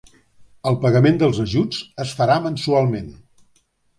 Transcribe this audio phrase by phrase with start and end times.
[0.69, 3.13] El pagament dels ajuts es farà mensualment.